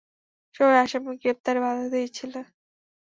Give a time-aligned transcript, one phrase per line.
[0.55, 2.39] সবাই আসামি গ্রেফতারে বাধা দিয়েছিলে।